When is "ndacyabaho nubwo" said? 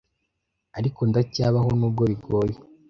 1.09-2.03